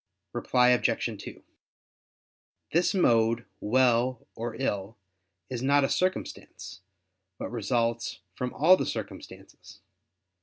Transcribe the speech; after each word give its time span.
Reply 0.33 0.69
Obj. 0.69 1.15
2: 1.23 1.43
This 2.71 2.95
mode 2.95 3.45
"well" 3.59 4.25
or 4.33 4.55
"ill" 4.55 4.97
is 5.47 5.61
not 5.61 5.83
a 5.83 5.89
circumstance, 5.89 6.81
but 7.37 7.51
results 7.51 8.19
from 8.33 8.51
all 8.51 8.75
the 8.75 8.87
circumstances. 8.87 9.79